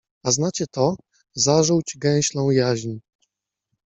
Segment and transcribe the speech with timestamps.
[0.23, 0.95] A znacie to?
[1.35, 2.97] Zażółć gęślą jaźń